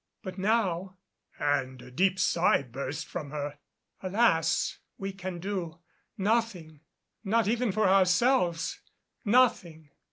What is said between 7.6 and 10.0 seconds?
for ourselves nothing!"